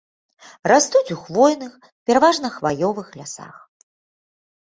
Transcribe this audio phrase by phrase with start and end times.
[0.71, 1.75] Растуць у хвойных,
[2.11, 3.55] пераважна хваёвых лясах.